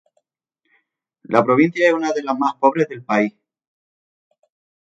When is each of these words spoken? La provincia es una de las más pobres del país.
La 1.35 1.43
provincia 1.43 1.87
es 1.87 1.93
una 1.93 2.11
de 2.11 2.23
las 2.23 2.35
más 2.35 2.55
pobres 2.55 2.89
del 2.89 3.03
país. 3.03 3.35